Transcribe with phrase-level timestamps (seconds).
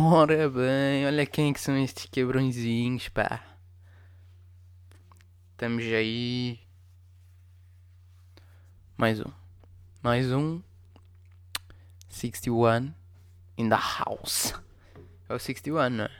[0.00, 3.42] Ora bem, olha quem que são estes cabrõezinhos, pá.
[5.50, 6.60] Estamos aí.
[8.96, 9.32] Mais um.
[10.00, 10.62] Mais um.
[12.08, 12.94] 61
[13.56, 14.54] in the house.
[15.28, 16.10] É o 61, não é?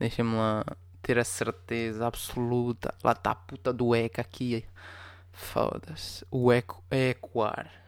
[0.00, 0.64] Deixa-me lá
[1.00, 2.92] ter a certeza absoluta.
[3.04, 4.66] Lá está a puta do eco aqui.
[5.30, 6.26] Foda-se.
[6.28, 7.79] O eco é ecoar.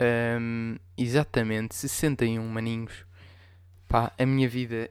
[0.00, 3.04] Um, exatamente, 61 maninhos.
[3.88, 4.90] Pá, a minha vida.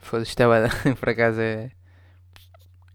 [0.00, 0.94] Foda-se, isto é.
[0.94, 1.72] Por acaso é.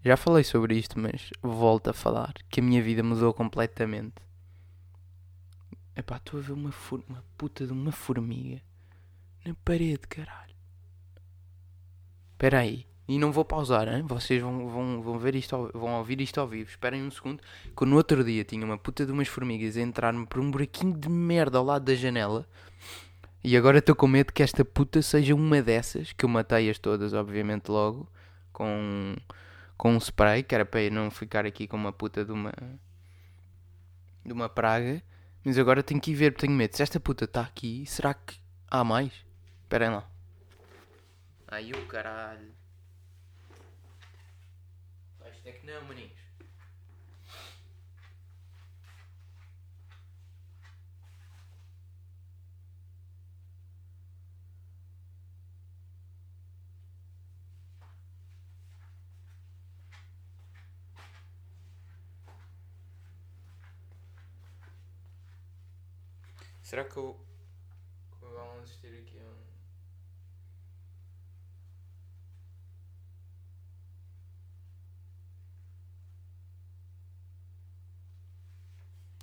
[0.04, 2.34] Já falei sobre isto, mas volto a falar.
[2.48, 4.14] Que a minha vida mudou completamente.
[5.94, 7.04] Epá, estou a ver uma, for...
[7.08, 8.62] uma puta de uma formiga
[9.44, 10.54] na parede, caralho.
[12.32, 12.86] Espera aí.
[13.08, 14.02] E não vou pausar, hein?
[14.06, 16.70] vocês vão, vão, vão, ver isto vão ouvir isto ao vivo.
[16.70, 17.42] Esperem um segundo.
[17.76, 20.96] Que no outro dia tinha uma puta de umas formigas a entrar-me por um buraquinho
[20.96, 22.46] de merda ao lado da janela.
[23.42, 26.12] E agora estou com medo que esta puta seja uma dessas.
[26.12, 28.08] Que eu matei-as todas, obviamente, logo.
[28.52, 29.16] Com,
[29.76, 30.44] com um spray.
[30.44, 32.52] Que era para eu não ficar aqui com uma puta de uma.
[34.24, 35.02] de uma praga.
[35.44, 36.76] Mas agora tenho que ir ver, tenho medo.
[36.76, 38.36] Se esta puta está aqui, será que
[38.70, 39.12] há mais?
[39.64, 40.08] Esperem lá.
[41.48, 42.52] Ai o caralho.
[45.44, 46.32] É que não, maninhos.
[66.72, 67.20] Será que eu.
[68.18, 69.52] Vamos assistir aqui a um.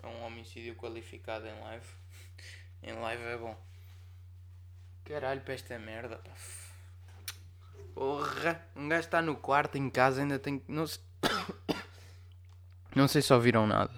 [0.03, 1.85] É um homicídio qualificado em live.
[2.83, 3.57] em live é bom.
[5.03, 6.31] Caralho, para esta merda, pá.
[7.93, 8.65] Porra!
[8.75, 10.63] Um gajo está no quarto em casa ainda tem.
[10.67, 11.03] Não sei.
[12.95, 13.93] Não sei se ouviram nada.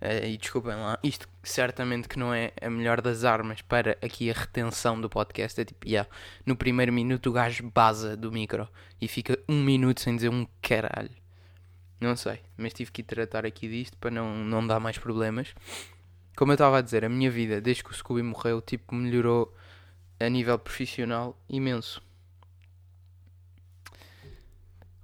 [0.00, 4.30] Uh, e desculpem lá, isto certamente que não é a melhor das armas para aqui
[4.30, 5.60] a retenção do podcast.
[5.60, 6.08] É tipo, yeah,
[6.46, 8.68] no primeiro minuto o gajo baza do micro
[9.00, 11.19] e fica um minuto sem dizer um caralho.
[12.00, 15.54] Não sei, mas tive que tratar aqui disto para não, não dar mais problemas.
[16.34, 19.54] Como eu estava a dizer, a minha vida, desde que o Scooby morreu, tipo, melhorou
[20.18, 22.02] a nível profissional imenso.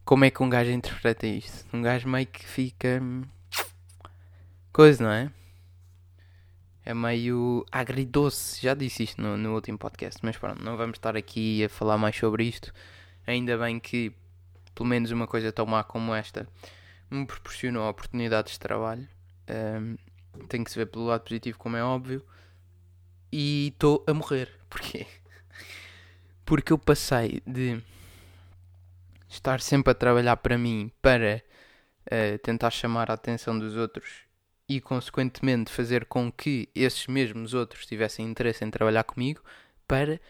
[0.07, 1.67] Como é que um gajo interpreta isto?
[1.71, 3.01] Um gajo meio que fica.
[3.03, 3.25] Hum,
[4.73, 5.31] coisa, não é?
[6.83, 8.63] É meio agridoce.
[8.63, 11.99] Já disse isto no, no último podcast, mas pronto, não vamos estar aqui a falar
[11.99, 12.73] mais sobre isto.
[13.27, 14.13] Ainda bem que,
[14.75, 16.49] pelo menos, uma coisa tão má como esta
[17.11, 19.09] me proporcionou oportunidades de trabalho.
[19.49, 19.97] Um,
[20.49, 22.25] tem que se ver pelo lado positivo, como é óbvio.
[23.33, 24.51] E estou a morrer.
[24.69, 25.07] Porquê?
[26.45, 27.83] Porque eu passei de
[29.29, 31.43] estar sempre a trabalhar para mim para
[32.07, 34.27] uh, tentar chamar a atenção dos outros
[34.69, 39.43] e, consequentemente, fazer com que esses mesmos outros tivessem interesse em trabalhar comigo
[39.87, 40.21] para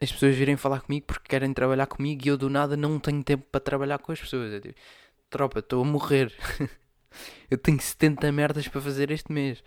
[0.00, 3.22] as pessoas virem falar comigo porque querem trabalhar comigo e eu do nada não tenho
[3.24, 4.52] tempo para trabalhar com as pessoas.
[4.52, 4.78] É tipo,
[5.28, 6.32] tropa, estou a morrer.
[7.50, 9.62] eu tenho 70 merdas para fazer este mês.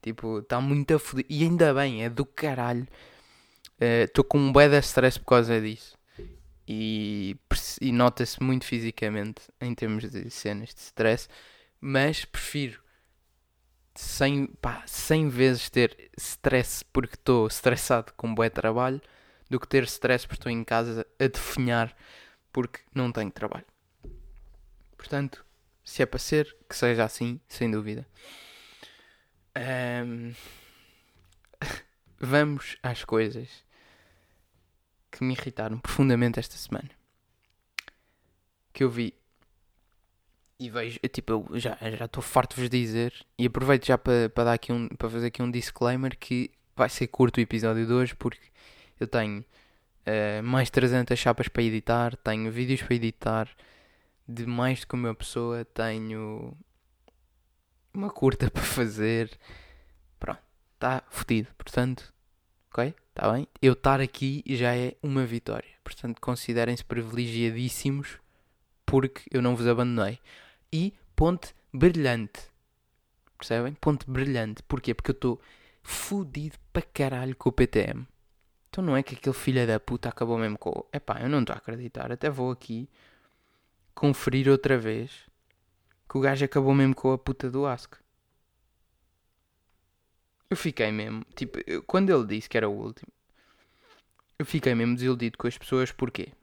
[0.00, 1.24] Tipo, está muito a foder.
[1.28, 2.86] E ainda bem, é do caralho.
[3.80, 5.96] Estou uh, com um bué de stress por causa disso.
[6.66, 7.36] E,
[7.80, 11.28] e nota-se muito fisicamente em termos de cenas de stress.
[11.80, 12.80] Mas prefiro
[13.94, 19.00] 100, pá, 100 vezes ter stress porque estou estressado com um bué trabalho
[19.50, 21.94] do que ter stress porque estou em casa a definhar
[22.52, 23.66] porque não tenho trabalho.
[25.02, 25.44] Portanto,
[25.82, 28.06] se é para ser, que seja assim, sem dúvida.
[30.06, 30.32] Um...
[32.20, 33.48] Vamos às coisas
[35.10, 36.88] que me irritaram profundamente esta semana.
[38.72, 39.12] Que eu vi
[40.56, 44.44] e vejo, tipo, eu já estou farto de vos dizer e aproveito já para pa
[44.44, 47.92] dar aqui um, para fazer aqui um disclaimer que vai ser curto o episódio de
[47.92, 48.52] hoje porque
[49.00, 53.50] eu tenho uh, mais 300 chapas para editar, tenho vídeos para editar,
[54.26, 56.56] de mais do que uma pessoa, tenho
[57.92, 59.30] uma curta para fazer.
[60.18, 60.42] Pronto,
[60.74, 61.48] está fodido.
[61.56, 62.12] Portanto,
[62.70, 62.94] ok?
[63.08, 63.46] Está bem?
[63.60, 65.70] Eu estar aqui já é uma vitória.
[65.84, 68.18] Portanto, considerem-se privilegiadíssimos
[68.86, 70.18] porque eu não vos abandonei.
[70.72, 72.40] E ponte brilhante.
[73.36, 73.74] Percebem?
[73.74, 74.62] Ponte brilhante.
[74.62, 74.94] Porquê?
[74.94, 75.40] Porque eu estou
[75.82, 78.06] fodido para caralho com o PTM.
[78.70, 80.86] Então não é que aquele filho da puta acabou mesmo com.
[80.92, 82.10] Epá, eu não estou a acreditar.
[82.10, 82.88] Até vou aqui
[83.94, 85.10] conferir outra vez
[86.08, 87.94] que o gajo acabou mesmo com a puta do Ask.
[90.48, 93.10] eu fiquei mesmo, tipo, eu- quando ele disse que era o último,
[94.38, 96.34] eu fiquei mesmo desiludido com as pessoas, porquê?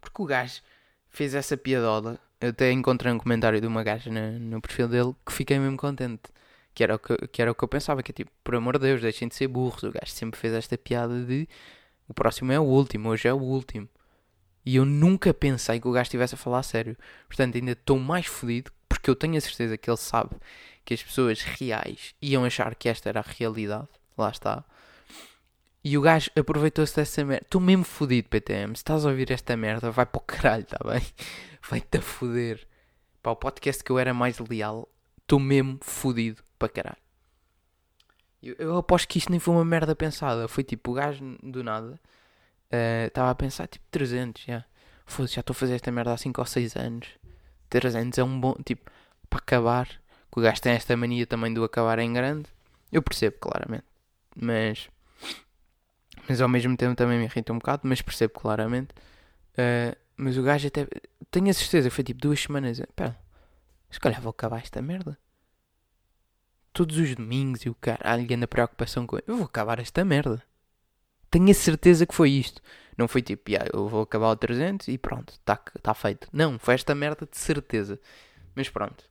[0.00, 0.62] Porque o gajo
[1.08, 5.14] fez essa piadola, eu até encontrei um comentário de uma gaja na- no perfil dele
[5.26, 6.22] que fiquei mesmo contente.
[6.74, 8.78] Que era, o que, que era o que eu pensava, que é tipo, por amor
[8.78, 9.82] de Deus, deixem de ser burros.
[9.82, 11.48] O gajo sempre fez esta piada de
[12.08, 13.88] o próximo é o último, hoje é o último.
[14.68, 16.94] E eu nunca pensei que o gajo estivesse a falar a sério.
[17.26, 20.36] Portanto, ainda estou mais fodido porque eu tenho a certeza que ele sabe
[20.84, 23.88] que as pessoas reais iam achar que esta era a realidade.
[24.18, 24.62] Lá está.
[25.82, 27.46] E o gajo aproveitou-se dessa merda.
[27.46, 28.76] Estou mesmo fodido, PTM.
[28.76, 31.00] Se estás a ouvir esta merda, vai para o caralho, tá bem?
[31.66, 32.68] Vai-te a foder.
[33.22, 34.86] Para o podcast que eu era mais leal,
[35.22, 37.02] estou mesmo fodido para caralho.
[38.42, 40.46] Eu, eu aposto que isto nem foi uma merda pensada.
[40.46, 41.98] Foi tipo, o gajo do nada
[43.06, 44.64] estava a pensar tipo 300, já.
[45.26, 47.08] Já estou a fazer esta merda há 5 ou 6 anos.
[47.70, 48.90] 300 é um bom, tipo,
[49.28, 49.88] para acabar.
[50.30, 52.48] Que o gajo tem esta mania também do acabar em grande.
[52.92, 53.84] Eu percebo, claramente.
[54.36, 54.88] Mas,
[56.28, 57.82] mas ao mesmo tempo também me irrita um bocado.
[57.84, 58.90] Mas percebo claramente.
[59.54, 60.86] Uh, mas o gajo até.
[61.30, 62.80] Tenho a certeza, foi tipo duas semanas.
[62.94, 63.18] Pera,
[63.90, 65.18] se calhar vou acabar esta merda.
[66.72, 69.16] Todos os domingos e o caralho, anda preocupação com.
[69.26, 70.42] Eu vou acabar esta merda.
[71.30, 72.62] Tenho a certeza que foi isto.
[72.96, 76.28] Não foi tipo, yeah, eu vou acabar o 300 e pronto, está tá feito.
[76.32, 78.00] Não, foi esta merda de certeza.
[78.54, 79.04] Mas pronto.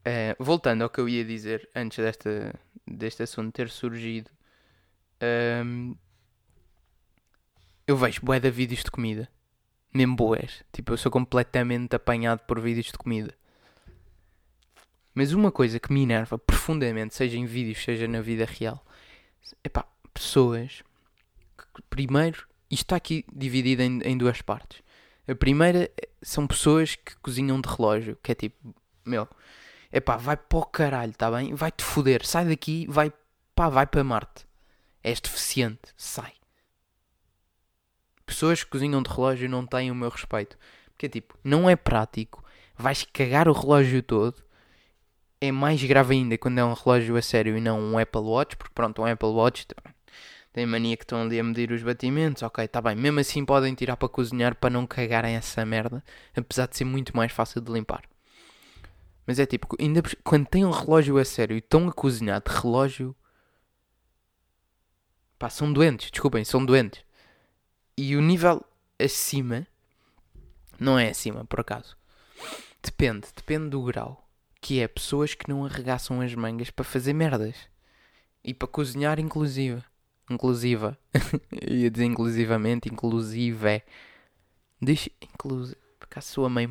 [0.00, 2.54] Uh, voltando ao que eu ia dizer antes desta,
[2.86, 4.30] deste assunto ter surgido.
[5.64, 5.94] Um,
[7.86, 9.28] eu vejo bué de vídeos de comida.
[9.94, 10.64] Mesmo boés.
[10.72, 13.32] Tipo, eu sou completamente apanhado por vídeos de comida.
[15.14, 18.84] Mas uma coisa que me enerva profundamente, seja em vídeos, seja na vida real,
[19.62, 20.82] é pá, pessoas
[21.82, 24.82] primeiro, isto está aqui dividido em, em duas partes.
[25.28, 25.90] A primeira
[26.22, 28.74] são pessoas que cozinham de relógio, que é tipo,
[29.04, 29.28] meu,
[29.90, 31.54] é pá, vai para o caralho, tá bem?
[31.54, 33.12] Vai-te foder, sai daqui, vai,
[33.54, 34.46] pá, vai para Marte.
[35.02, 36.32] És deficiente, sai.
[38.24, 40.58] Pessoas que cozinham de relógio não têm o meu respeito.
[40.90, 42.42] Porque é tipo, não é prático,
[42.76, 44.42] vais cagar o relógio todo.
[45.40, 48.56] É mais grave ainda quando é um relógio a sério e não um Apple Watch,
[48.56, 49.66] porque pronto, um Apple Watch
[50.56, 52.96] tem mania que estão ali a medir os batimentos, ok, está bem.
[52.96, 56.02] Mesmo assim podem tirar para cozinhar para não cagarem essa merda,
[56.34, 58.04] apesar de ser muito mais fácil de limpar.
[59.26, 62.50] Mas é tipo, ainda quando tem um relógio a sério e estão a cozinhar de
[62.50, 63.14] relógio,
[65.38, 67.04] pá, são doentes, desculpem, são doentes.
[67.94, 68.64] E o nível
[68.98, 69.66] acima,
[70.80, 71.98] não é acima por acaso,
[72.82, 74.26] depende, depende do grau.
[74.62, 77.56] Que é pessoas que não arregaçam as mangas para fazer merdas.
[78.42, 79.84] E para cozinhar, inclusive.
[80.28, 80.98] Inclusiva.
[81.68, 83.82] Ia dizer inclusivamente, inclusive.
[84.80, 85.10] Deixa.
[85.22, 85.78] Inclusive.
[85.98, 86.68] Porque a sua mãe.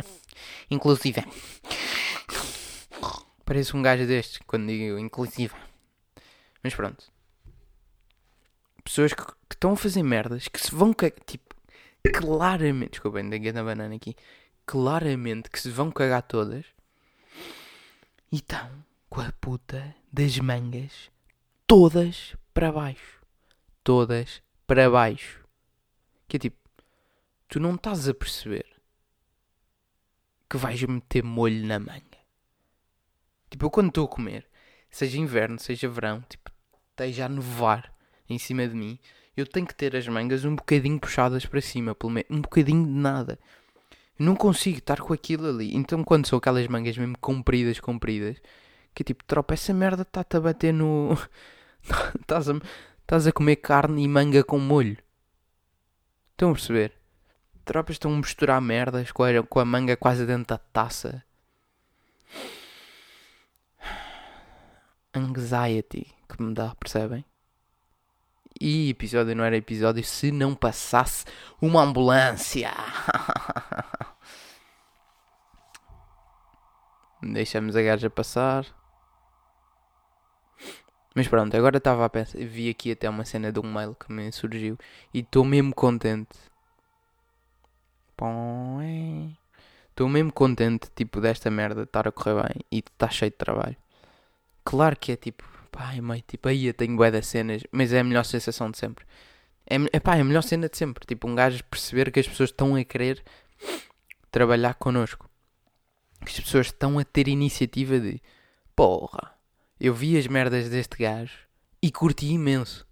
[0.70, 1.24] inclusive.
[3.44, 5.56] Parece um gajo destes quando digo inclusiva.
[6.62, 7.10] Mas pronto.
[8.82, 10.94] Pessoas que, estão a fazer merdas que se vão.
[11.26, 11.56] Tipo.
[12.14, 12.92] Claramente.
[12.92, 14.14] Desculpem, dei na banana aqui.
[14.64, 16.64] Claramente que se vão cagar todas.
[18.30, 21.10] E estão com a puta das mangas
[21.66, 23.20] todas para baixo.
[23.82, 25.44] Todas para baixo.
[26.28, 26.56] Que é tipo,
[27.48, 28.64] tu não estás a perceber
[30.48, 32.16] que vais meter molho na manga.
[33.50, 34.46] Tipo, eu quando estou a comer,
[34.90, 36.50] seja inverno, seja verão, tipo,
[36.90, 37.92] esteja a nevar
[38.28, 38.98] em cima de mim,
[39.36, 42.84] eu tenho que ter as mangas um bocadinho puxadas para cima, pelo menos um bocadinho
[42.84, 43.38] de nada.
[44.18, 45.76] Não consigo estar com aquilo ali.
[45.76, 48.40] Então, quando são aquelas mangas mesmo compridas, compridas,
[48.94, 51.16] que tipo, tropa, essa merda está-te a bater no.
[52.20, 52.52] Estás a,
[53.00, 54.96] estás a comer carne e manga com molho.
[56.32, 56.92] Estão a perceber?
[57.64, 61.24] Tropas estão a misturar merdas com a, com a manga quase dentro da taça.
[65.14, 67.24] Anxiety que me dá, percebem?
[68.60, 71.24] E episódio não era episódio se não passasse
[71.60, 72.72] uma ambulância.
[77.22, 78.66] Deixamos a gaja passar.
[81.16, 82.38] Mas pronto, agora estava a pensar.
[82.38, 84.76] Vi aqui até uma cena de um mail que me surgiu.
[85.14, 86.36] E estou mesmo contente.
[89.88, 93.36] Estou mesmo contente, tipo, desta merda de estar a correr bem e estar cheio de
[93.38, 93.76] trabalho.
[94.62, 95.42] Claro que é tipo,
[95.72, 98.76] pai, mãe, tipo, aí eu tenho bué das cenas, mas é a melhor sensação de
[98.76, 99.06] sempre.
[99.66, 101.06] É, é pá, é a melhor cena de sempre.
[101.06, 103.24] Tipo, um gajo perceber que as pessoas estão a querer
[104.30, 105.30] trabalhar connosco.
[106.20, 108.20] Que as pessoas estão a ter iniciativa de,
[108.74, 109.35] porra,
[109.80, 111.38] eu vi as merdas deste gajo
[111.82, 112.86] e curti imenso.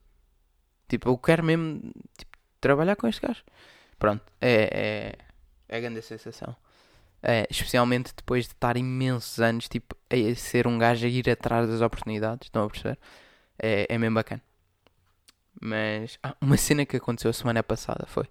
[0.88, 1.80] Tipo, eu quero mesmo
[2.16, 3.42] tipo, trabalhar com este gajo.
[3.98, 5.18] Pronto, é, é,
[5.68, 6.54] é a grande sensação.
[7.22, 11.68] Uh, especialmente depois de estar imensos anos tipo, a ser um gajo a ir atrás
[11.68, 12.48] das oportunidades.
[12.48, 12.98] Estão a perceber?
[13.58, 14.42] É, é mesmo bacana.
[15.60, 18.24] Mas ah, uma cena que aconteceu a semana passada foi.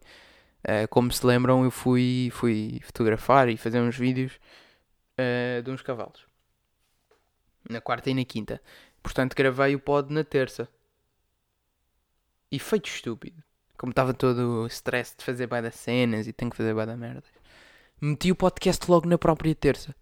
[0.64, 4.40] Uh, como se lembram, eu fui, fui fotografar e fazer uns vídeos
[5.20, 6.33] uh, de uns cavalos.
[7.70, 8.62] Na quarta e na quinta.
[9.02, 10.68] Portanto, gravei o pod na terça.
[12.52, 13.42] E feito estúpido.
[13.78, 17.24] Como estava todo o stress de fazer bada cenas e tenho que fazer bada merda
[18.04, 19.96] meti o podcast logo na própria terça.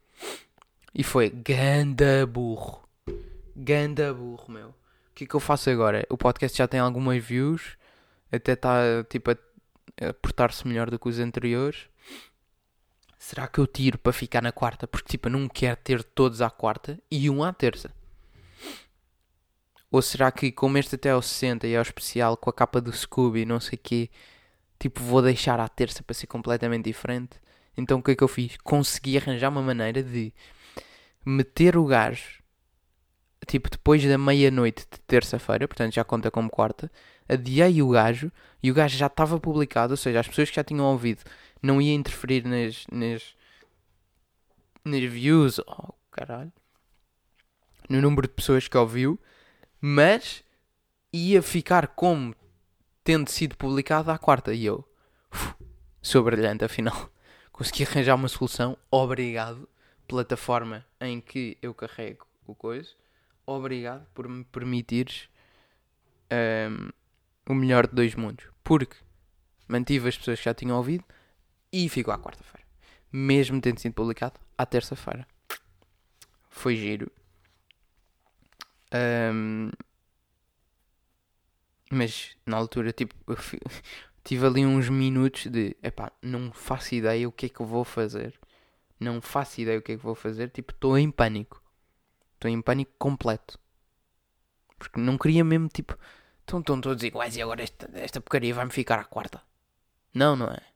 [0.94, 2.84] E foi ganda burro.
[3.56, 4.70] Ganda burro, meu.
[4.70, 4.76] O
[5.14, 6.06] que é que eu faço agora?
[6.10, 7.78] O podcast já tem algumas views.
[8.32, 9.38] Até está tipo a,
[10.02, 11.88] a portar-se melhor do que os anteriores.
[13.22, 14.88] Será que eu tiro para ficar na quarta?
[14.88, 17.92] Porque tipo, eu não quero ter todos à quarta e um à terça.
[19.92, 22.54] Ou será que como este até é o 60 e é o especial com a
[22.54, 24.10] capa do Scooby não sei quê,
[24.80, 27.40] tipo vou deixar à terça para ser completamente diferente?
[27.78, 28.58] Então o que é que eu fiz?
[28.64, 30.34] Consegui arranjar uma maneira de
[31.24, 32.42] meter o gajo,
[33.46, 36.92] tipo depois da meia-noite de terça-feira, portanto já conta como quarta,
[37.30, 38.32] adiei o gajo
[38.64, 41.22] e o gajo já estava publicado, ou seja, as pessoas que já tinham ouvido
[41.62, 43.36] não ia interferir nas, nas,
[44.84, 46.52] nas views, oh caralho,
[47.90, 49.20] no número de pessoas que ouviu,
[49.80, 50.44] mas
[51.12, 52.36] ia ficar como
[53.04, 54.54] tendo sido publicado à quarta.
[54.54, 54.88] E eu,
[55.32, 55.56] uf,
[56.02, 57.10] sou brilhante afinal
[57.52, 58.78] consegui arranjar uma solução.
[58.90, 59.68] Obrigado,
[60.08, 62.90] plataforma em que eu carrego o coisa.
[63.46, 65.30] Obrigado por me permitires
[66.32, 66.90] um,
[67.52, 68.46] o melhor de dois mundos.
[68.64, 68.96] Porque
[69.68, 71.04] mantive as pessoas que já tinham ouvido
[71.72, 72.66] e ficou à quarta-feira.
[73.12, 75.28] Mesmo tendo sido publicado à terça-feira.
[76.50, 77.12] Foi giro.
[78.94, 79.70] Um,
[81.90, 83.14] mas na altura, tipo,
[84.24, 87.84] tive ali uns minutos de epá, não faço ideia o que é que eu vou
[87.84, 88.40] fazer.
[89.00, 90.50] Não faço ideia o que é que vou fazer.
[90.50, 91.62] Tipo, estou em pânico.
[92.36, 93.60] Estou em pânico completo.
[94.78, 95.98] Porque não queria mesmo, tipo,
[96.40, 99.42] estão todos iguais e agora esta, esta porcaria vai-me ficar à quarta.
[100.14, 100.71] Não, não é?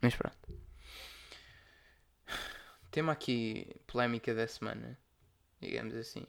[0.00, 0.36] Mas pronto.
[2.90, 4.98] Tema aqui polémica da semana,
[5.60, 6.26] digamos assim.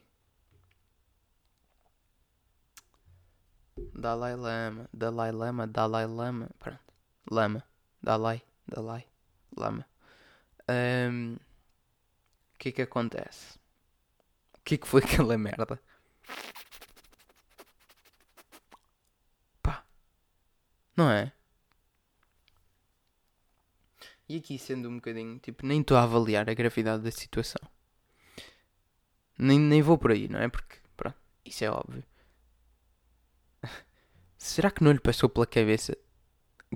[3.94, 6.80] Dalai Lama, Dalai Lama, Dalai Lama, pronto,
[7.30, 7.64] Lama,
[8.02, 9.06] Dalai, Dalai,
[9.56, 9.86] Lama.
[10.68, 13.58] Um, o que é que acontece?
[14.54, 15.80] O que é que foi aquela merda?
[19.62, 19.84] Pá,
[20.96, 21.32] não é?
[24.32, 27.60] E aqui sendo um bocadinho, tipo, nem estou a avaliar a gravidade da situação.
[29.36, 30.48] Nem, nem vou por aí, não é?
[30.48, 32.02] Porque, pronto, isso é óbvio.
[34.38, 35.94] Será que não lhe passou pela cabeça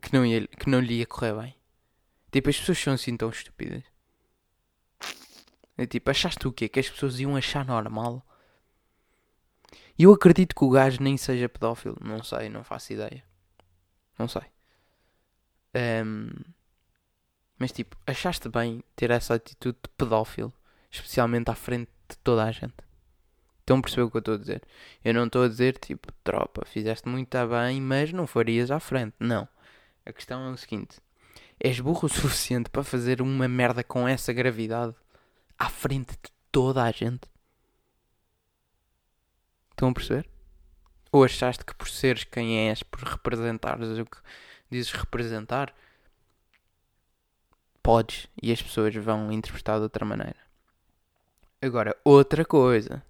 [0.02, 1.56] que não, ia, que não lhe ia correr bem?
[2.30, 3.84] Tipo, as pessoas são assim tão estúpidas.
[5.78, 6.68] É tipo, achaste o quê?
[6.68, 8.22] Que as pessoas iam achar normal?
[9.98, 11.96] E eu acredito que o gajo nem seja pedófilo.
[12.02, 13.24] Não sei, não faço ideia.
[14.18, 14.42] Não sei.
[16.04, 16.54] Um,
[17.58, 20.52] mas tipo, achaste bem ter essa atitude de pedófilo?
[20.90, 22.74] Especialmente à frente de toda a gente.
[23.60, 24.62] Estão a perceber o que eu estou a dizer?
[25.04, 29.14] Eu não estou a dizer tipo, tropa, fizeste muito bem, mas não farias à frente.
[29.18, 29.48] Não.
[30.04, 30.98] A questão é o seguinte:
[31.58, 34.94] és burro o suficiente para fazer uma merda com essa gravidade
[35.58, 37.28] à frente de toda a gente?
[39.70, 40.28] Estão a perceber?
[41.10, 44.18] Ou achaste que por seres quem és, por representares o que
[44.70, 45.74] dizes representar,
[47.86, 50.36] podes e as pessoas vão interpretar de outra maneira?
[51.62, 53.00] Agora, outra coisa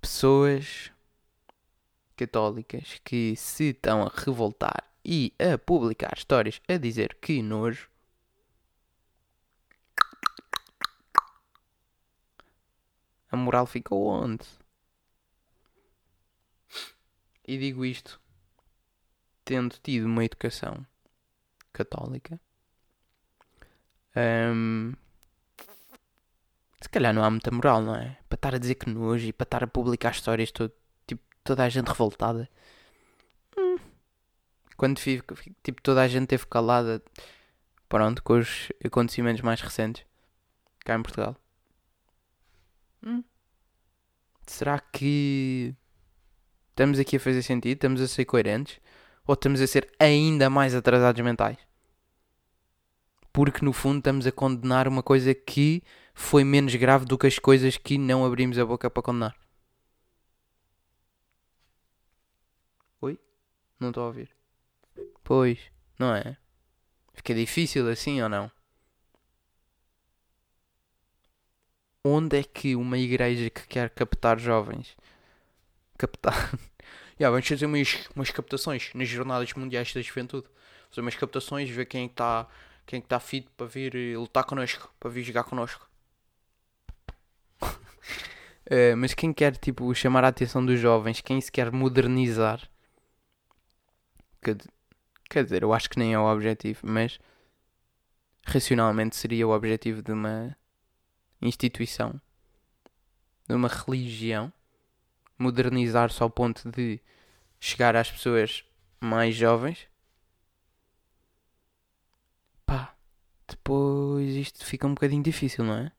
[0.00, 0.90] pessoas
[2.16, 7.90] católicas que se estão a revoltar e a publicar histórias a dizer que nojo.
[13.30, 14.46] A moral ficou onde?
[17.46, 18.18] E digo isto
[19.44, 20.86] tendo tido uma educação
[21.70, 22.40] católica.
[24.16, 24.92] Um,
[26.80, 28.16] se calhar não há muita moral, não é?
[28.28, 30.72] Para estar a dizer que nojo e para estar a publicar histórias todo,
[31.06, 32.48] tipo, toda a gente revoltada.
[33.56, 33.78] Hum.
[34.76, 37.02] Quando fico, tipo, toda a gente teve calada,
[37.88, 40.04] pronto, com os acontecimentos mais recentes
[40.84, 41.36] cá em Portugal.
[43.04, 43.22] Hum.
[44.46, 45.74] Será que
[46.70, 47.74] estamos aqui a fazer sentido?
[47.74, 48.80] Estamos a ser coerentes?
[49.26, 51.67] Ou estamos a ser ainda mais atrasados mentais?
[53.38, 55.80] Porque no fundo estamos a condenar uma coisa que
[56.12, 59.36] foi menos grave do que as coisas que não abrimos a boca para condenar.
[63.00, 63.16] Oi?
[63.78, 64.28] Não estou a ouvir.
[65.22, 65.60] Pois,
[65.96, 66.36] não é?
[67.14, 68.50] Fica difícil assim ou não?
[72.04, 74.96] onde é que uma igreja que quer captar jovens
[75.96, 76.34] captar.
[77.20, 80.48] yeah, vamos fazer umas, umas captações nas jornadas mundiais da juventude.
[80.90, 82.48] Fazer umas captações, ver quem é está
[82.88, 85.86] quem está fit para vir eh, lutar connosco, para vir jogar connosco.
[87.62, 92.66] uh, mas quem quer tipo chamar a atenção dos jovens, quem se quer modernizar,
[95.28, 97.20] quer dizer, eu acho que nem é o objetivo, mas
[98.46, 100.56] racionalmente seria o objetivo de uma
[101.42, 102.18] instituição,
[103.46, 104.50] de uma religião,
[105.38, 106.98] modernizar-se ao ponto de
[107.60, 108.64] chegar às pessoas
[108.98, 109.86] mais jovens.
[112.66, 112.94] Pá,
[113.48, 115.92] depois isto fica um bocadinho difícil, não é?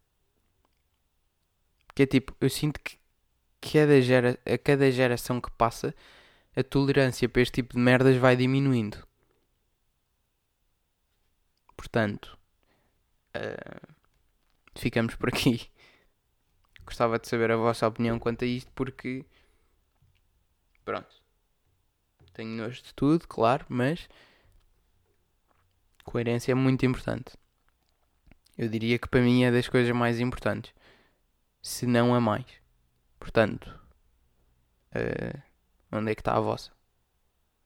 [1.95, 2.97] Que é tipo, eu sinto que
[3.61, 5.93] cada gera, a cada geração que passa,
[6.55, 9.05] a tolerância para este tipo de merdas vai diminuindo.
[11.75, 12.37] Portanto,
[13.35, 13.95] uh,
[14.75, 15.69] ficamos por aqui.
[16.85, 19.25] Gostava de saber a vossa opinião quanto a isto, porque.
[20.83, 21.23] Pronto.
[22.33, 24.07] Tenho nojo de tudo, claro, mas.
[26.09, 27.37] Coerência é muito importante.
[28.57, 30.73] Eu diria que para mim é das coisas mais importantes.
[31.61, 32.47] Se não a mais.
[33.19, 33.79] Portanto.
[34.89, 35.39] Uh,
[35.91, 36.71] onde é que está a vossa?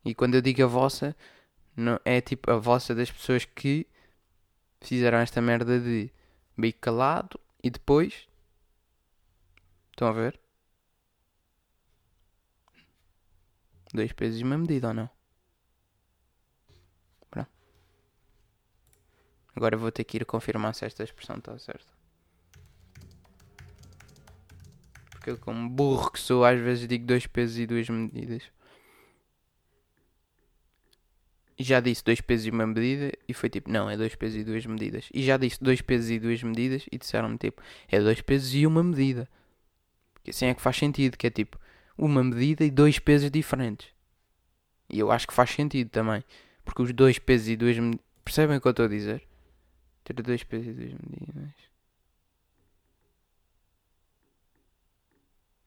[0.04, 1.16] E quando eu digo a vossa,
[1.74, 3.88] não, é tipo a vossa das pessoas que
[4.82, 6.12] fizeram esta merda de
[6.58, 8.28] bico calado e depois.
[9.92, 10.38] Estão a ver?
[13.94, 15.10] Dois pesos e uma medida ou não?
[17.30, 17.50] Pronto.
[19.56, 21.92] Agora vou ter que ir confirmar se esta expressão está certa.
[25.12, 28.44] Porque eu, como burro que sou, às vezes digo dois pesos e duas medidas
[31.64, 34.44] já disse dois pesos e uma medida e foi tipo, não, é dois pesos e
[34.44, 35.10] duas medidas.
[35.14, 38.66] E já disse dois pesos e duas medidas e disseram-me tipo, é dois pesos e
[38.68, 39.28] uma medida.
[40.14, 41.60] Porque assim é que faz sentido, que é tipo,
[41.98, 43.88] uma medida e dois pesos diferentes.
[44.90, 46.24] E eu acho que faz sentido também.
[46.66, 48.06] Porque os dois pesos e duas medidas.
[48.24, 49.24] Percebem o que eu estou a dizer?
[50.04, 51.54] Ter dois pesos e duas medidas.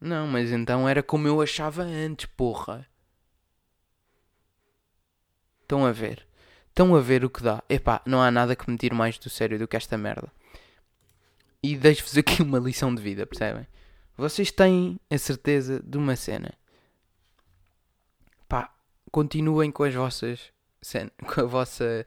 [0.00, 2.86] Não, mas então era como eu achava antes, porra.
[5.62, 6.26] Estão a ver?
[6.68, 7.62] Estão a ver o que dá?
[7.68, 10.30] Epá, não há nada que me tire mais do sério do que esta merda.
[11.62, 13.66] E deixo-vos aqui uma lição de vida, percebem?
[14.16, 16.52] Vocês têm a certeza de uma cena.
[18.48, 18.72] Pá,
[19.10, 20.52] continuem com as vossas.
[21.34, 22.06] Com a vossa.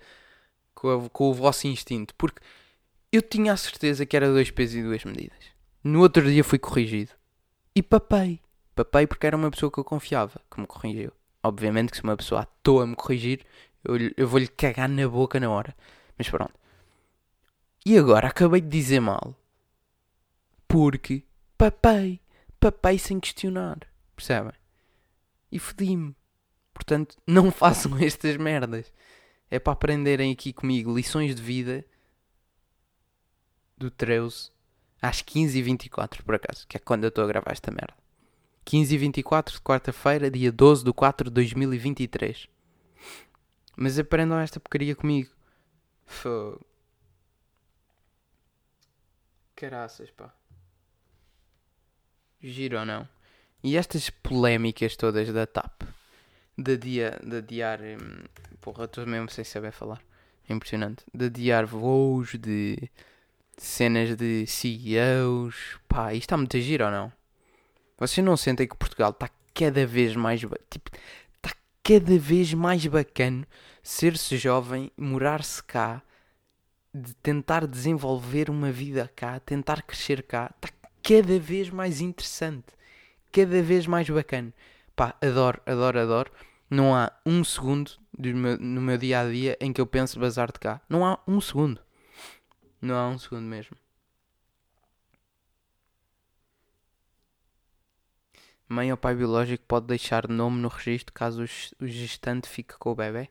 [0.79, 2.15] Com, a, com o vosso instinto.
[2.15, 2.41] Porque
[3.11, 5.39] eu tinha a certeza que era dois pesos e duas medidas.
[5.83, 7.11] No outro dia fui corrigido.
[7.75, 8.41] E papei.
[8.75, 11.11] Papei porque era uma pessoa que eu confiava que me corrigiu.
[11.43, 13.45] Obviamente que se uma pessoa à toa me corrigir,
[13.83, 15.75] eu, eu vou-lhe cagar na boca na hora.
[16.17, 16.53] Mas pronto.
[17.85, 19.35] E agora acabei de dizer mal.
[20.67, 21.23] Porque
[21.57, 22.21] papei.
[22.59, 23.79] Papei sem questionar.
[24.15, 24.53] Percebem?
[25.51, 26.15] E fodi-me.
[26.73, 28.91] Portanto, não façam estas merdas.
[29.49, 31.85] É para aprenderem aqui comigo lições de vida
[33.77, 34.51] do 13
[35.01, 37.97] às 15h24, por acaso, que é quando eu estou a gravar esta merda.
[38.65, 42.47] 15 e 24 de quarta-feira, dia 12 de 4 de 2023.
[43.75, 45.31] Mas aprendam esta porcaria comigo.
[46.05, 46.65] Fogo.
[49.55, 50.33] Caraças, pá.
[52.41, 53.07] Giro ou não?
[53.63, 55.83] E estas polémicas todas da TAP.
[56.61, 57.79] De, dia, de adiar.
[57.81, 58.23] Hum,
[58.61, 60.01] porra, estou mesmo sem saber falar.
[60.47, 61.03] É impressionante.
[61.13, 62.89] De adiar voos, de,
[63.59, 65.77] cenas de CEOs.
[65.87, 67.11] Pá, isto está muito giro ou não?
[67.97, 70.39] Vocês não sentem que Portugal está cada vez mais.
[70.39, 70.91] Tipo,
[71.35, 73.47] está cada vez mais bacana
[73.83, 76.01] ser-se jovem, morar-se cá,
[76.93, 80.51] de tentar desenvolver uma vida cá, tentar crescer cá.
[80.55, 80.69] Está
[81.03, 82.67] cada vez mais interessante.
[83.31, 84.53] Cada vez mais bacana.
[84.95, 86.31] Pá, adoro, adoro, adoro.
[86.69, 90.51] Não há um segundo meu, no meu dia a dia em que eu penso bazar
[90.51, 90.81] de cá.
[90.87, 91.81] Não há um segundo.
[92.81, 93.75] Não há um segundo mesmo.
[98.67, 102.95] Mãe ou pai biológico pode deixar nome no registro caso o gestante fique com o
[102.95, 103.29] bebê?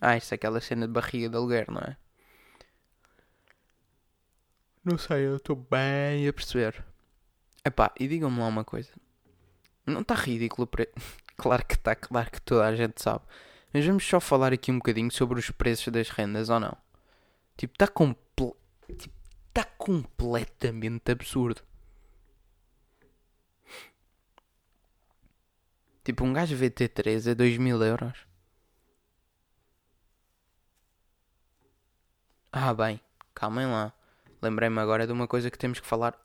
[0.00, 1.96] Ah, isto é aquela cena de barriga de aluguer, não é?
[4.84, 6.91] Não sei, eu estou bem a perceber.
[7.64, 8.90] Epá, e digam-me lá uma coisa.
[9.86, 10.88] Não está ridículo pre...
[11.36, 13.24] Claro que está, claro que toda a gente sabe.
[13.72, 16.76] Mas vamos só falar aqui um bocadinho sobre os preços das rendas ou não.
[17.56, 18.22] Tipo, está completo
[18.98, 19.14] Tipo,
[19.48, 21.62] está completamente absurdo.
[26.04, 28.26] Tipo, um gajo VT3 é 2 mil euros.
[32.52, 33.00] Ah, bem,
[33.34, 33.92] calmem lá.
[34.40, 36.18] Lembrei-me agora de uma coisa que temos que falar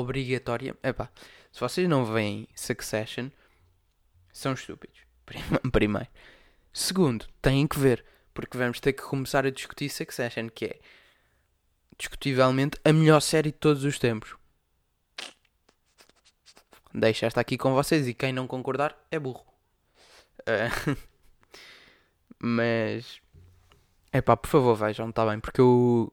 [0.00, 0.76] obrigatória.
[0.82, 1.10] Epá,
[1.52, 3.28] se vocês não veem Succession,
[4.32, 5.00] são estúpidos.
[5.72, 6.08] Primeiro.
[6.72, 10.80] Segundo, têm que ver, porque vamos ter que começar a discutir Succession, que é
[11.96, 14.34] discutivelmente a melhor série de todos os tempos.
[16.92, 19.44] Deixa esta aqui com vocês e quem não concordar é burro.
[20.40, 20.96] Uh,
[22.38, 23.20] mas
[24.12, 26.12] é por favor, vejam, está bem, porque eu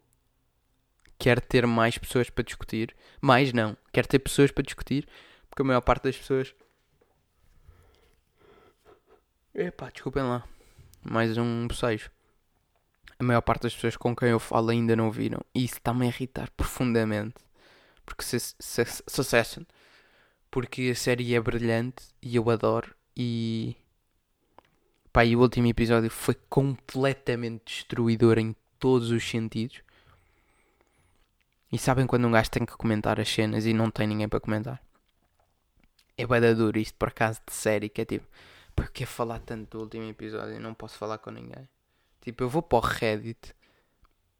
[1.21, 2.95] quero ter mais pessoas para discutir.
[3.21, 5.07] Mais não, quero ter pessoas para discutir,
[5.47, 6.55] porque a maior parte das pessoas.
[9.53, 10.43] Epá, desculpem lá.
[11.03, 12.09] Mais um bocejo.
[13.19, 15.41] A maior parte das pessoas com quem eu falo ainda não viram.
[15.53, 17.35] E isso está-me a irritar profundamente.
[18.03, 19.63] Porque Succession.
[20.49, 22.95] Porque a série é brilhante e eu adoro.
[23.15, 23.75] E
[25.13, 29.83] Pá, e o último episódio foi completamente destruidor em todos os sentidos.
[31.71, 34.39] E sabem quando um gajo tem que comentar as cenas e não tem ninguém para
[34.39, 34.81] comentar?
[36.17, 38.27] É bada duro isto por acaso de série, que é tipo,
[38.93, 41.67] quero falar tanto do último episódio e não posso falar com ninguém.
[42.19, 43.55] Tipo, eu vou para o Reddit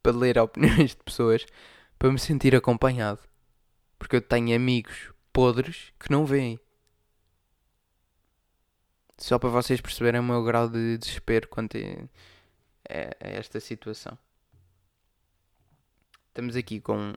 [0.03, 1.45] para ler opiniões de pessoas
[1.97, 3.19] para me sentir acompanhado.
[3.97, 6.59] Porque eu tenho amigos podres que não veem.
[9.17, 14.17] Só para vocês perceberem o meu grau de desespero quanto a esta situação.
[16.31, 17.13] Estamos aqui com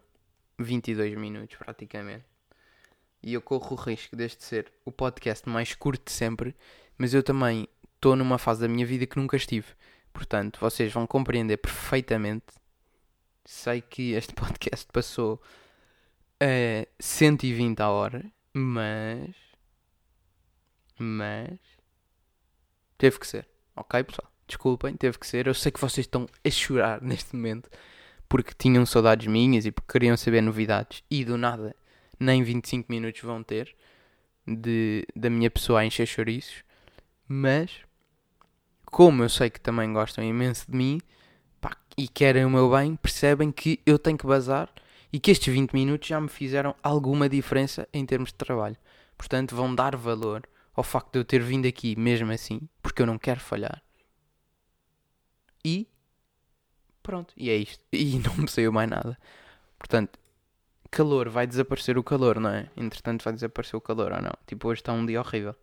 [0.58, 2.24] 22 minutos praticamente.
[3.22, 6.52] E eu corro o risco deste ser o podcast mais curto de sempre,
[6.98, 9.68] mas eu também estou numa fase da minha vida que nunca estive.
[10.12, 12.46] Portanto, vocês vão compreender perfeitamente.
[13.44, 15.40] Sei que este podcast passou
[16.40, 19.32] a 120 a hora, mas.
[20.98, 21.60] Mas.
[22.98, 23.48] Teve que ser.
[23.76, 24.28] Ok, pessoal?
[24.48, 25.46] Desculpem, teve que ser.
[25.46, 27.70] Eu sei que vocês estão a chorar neste momento
[28.34, 31.72] porque tinham saudades minhas e porque queriam saber novidades e do nada
[32.18, 33.72] nem 25 minutos vão ter
[34.44, 36.64] de, da minha pessoa a encher chouriços.
[37.28, 37.82] Mas,
[38.86, 41.00] como eu sei que também gostam imenso de mim
[41.60, 44.68] pá, e querem o meu bem, percebem que eu tenho que bazar
[45.12, 48.76] e que estes 20 minutos já me fizeram alguma diferença em termos de trabalho.
[49.16, 50.42] Portanto, vão dar valor
[50.74, 53.80] ao facto de eu ter vindo aqui mesmo assim, porque eu não quero falhar.
[55.64, 55.86] E
[57.04, 57.84] pronto, e é isto.
[57.92, 59.16] E não me saiu mais nada.
[59.78, 60.18] Portanto,
[60.90, 62.68] calor, vai desaparecer o calor, não é?
[62.76, 64.32] Entretanto, vai desaparecer o calor ou não?
[64.46, 65.54] Tipo, hoje está um dia horrível.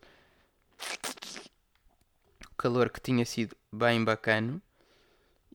[2.49, 4.61] O calor que tinha sido bem bacana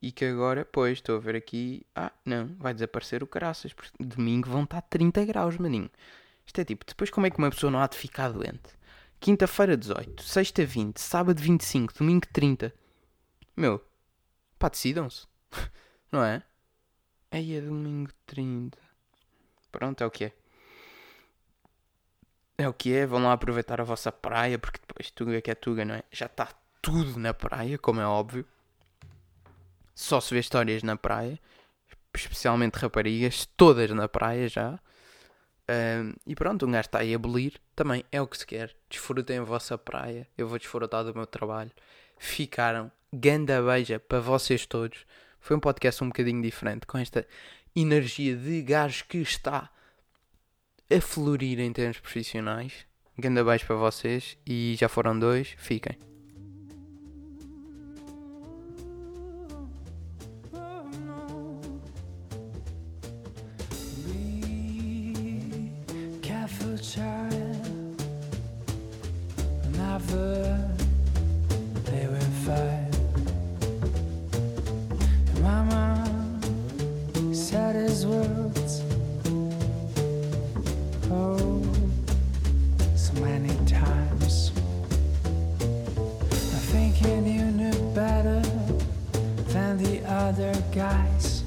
[0.02, 1.86] e que agora, pois, estou a ver aqui.
[1.94, 3.74] Ah, não, vai desaparecer o caraças.
[3.98, 5.90] Domingo vão estar 30 graus, maninho.
[6.44, 8.76] Isto é tipo, depois como é que uma pessoa não há de ficar doente?
[9.18, 12.72] Quinta-feira 18, sexta 20, sábado 25, domingo 30.
[13.56, 13.82] Meu,
[14.58, 15.26] pá, decidam-se.
[16.10, 16.42] Não é?
[17.30, 18.78] Aí é domingo 30.
[19.70, 20.32] Pronto, é o que é.
[22.58, 25.54] É o que é, vão lá aproveitar a vossa praia, porque depois Tuga que é
[25.54, 26.02] Tuga, não é?
[26.10, 26.48] Já está
[26.80, 28.46] tudo na praia, como é óbvio.
[29.94, 31.38] Só se vê histórias na praia,
[32.14, 34.78] especialmente raparigas, todas na praia já.
[35.68, 37.60] Um, e pronto, um gajo está aí a abolir.
[37.74, 38.74] Também é o que se quer.
[38.88, 40.28] Desfrutem a vossa praia.
[40.38, 41.72] Eu vou desfrutar do meu trabalho.
[42.18, 42.90] Ficaram.
[43.12, 45.04] Ganda beija para vocês todos.
[45.46, 46.88] Foi um podcast um bocadinho diferente.
[46.88, 47.24] Com esta
[47.76, 49.70] energia de gajo que está
[50.90, 52.84] a florir em termos profissionais.
[53.16, 54.36] Ganda beijo para vocês.
[54.44, 55.54] E já foram dois.
[55.56, 56.15] Fiquem.
[90.76, 91.42] Guys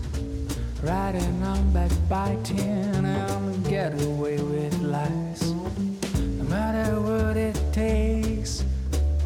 [0.81, 5.51] riding on backbiting and get away with lies.
[5.51, 8.63] No matter what it takes,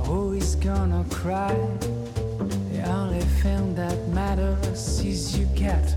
[0.06, 1.56] always gonna cry.
[2.74, 5.96] The only thing that matters is you get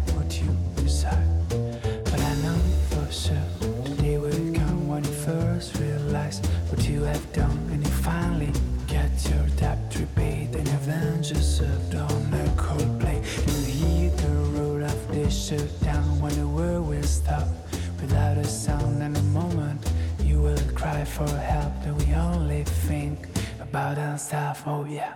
[21.17, 23.27] for help and we only think
[23.59, 24.61] about ourselves.
[24.67, 25.15] Oh yeah